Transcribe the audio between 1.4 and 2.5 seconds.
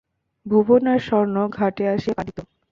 ঘাটে আসিয়া কাঁদিত।